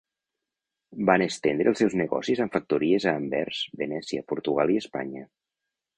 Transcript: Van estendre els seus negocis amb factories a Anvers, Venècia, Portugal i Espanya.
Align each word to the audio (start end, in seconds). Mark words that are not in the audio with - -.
Van 1.09 1.23
estendre 1.25 1.69
els 1.73 1.83
seus 1.83 1.95
negocis 2.01 2.41
amb 2.45 2.57
factories 2.57 3.07
a 3.11 3.13
Anvers, 3.21 3.63
Venècia, 3.83 4.29
Portugal 4.35 4.75
i 4.79 4.83
Espanya. 4.85 5.23